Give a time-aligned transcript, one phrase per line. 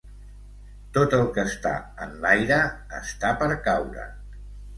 [0.95, 1.73] Tot el que està
[2.07, 2.59] enlaire,
[3.01, 4.09] està per caure.